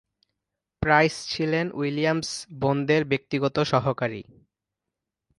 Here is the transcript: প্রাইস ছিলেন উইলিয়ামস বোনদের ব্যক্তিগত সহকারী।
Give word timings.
প্রাইস 0.81 1.15
ছিলেন 1.27 1.65
উইলিয়ামস 1.73 2.29
বোনদের 2.59 3.01
ব্যক্তিগত 3.05 3.55
সহকারী। 3.63 4.21